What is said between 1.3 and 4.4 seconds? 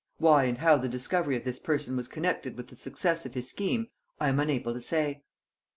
of this person was connected with the success of his scheme, I am